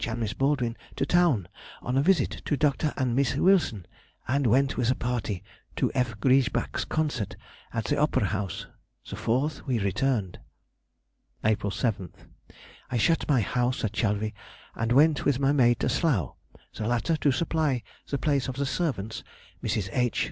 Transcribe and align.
and 0.07 0.19
Miss 0.19 0.33
Baldwin 0.33 0.75
to 0.95 1.05
town 1.05 1.47
on 1.79 1.95
a 1.95 2.01
visit 2.01 2.41
to 2.45 2.57
Dr. 2.57 2.91
and 2.97 3.15
Miss 3.15 3.35
Wilson, 3.35 3.85
and 4.27 4.47
went 4.47 4.75
with 4.75 4.89
a 4.89 4.95
party 4.95 5.43
to 5.75 5.91
F. 5.93 6.19
Griesbach's 6.19 6.85
concert 6.85 7.35
at 7.71 7.85
the 7.85 7.97
Opera 7.99 8.25
House. 8.25 8.65
The 9.07 9.15
4th 9.15 9.61
we 9.67 9.77
returned. 9.77 10.39
April 11.45 11.69
7th.—I 11.71 12.97
shut 12.97 13.29
my 13.29 13.41
house 13.41 13.83
at 13.83 13.91
Chalvy, 13.93 14.33
and 14.73 14.91
went 14.91 15.23
with 15.23 15.37
my 15.39 15.51
maid 15.51 15.79
to 15.81 15.87
Slough, 15.89 16.33
the 16.75 16.87
latter 16.87 17.15
to 17.17 17.31
supply 17.31 17.83
the 18.09 18.17
place 18.17 18.47
of 18.47 18.55
the 18.55 18.65
servants 18.65 19.23
Mrs. 19.63 19.87
H. 19.91 20.19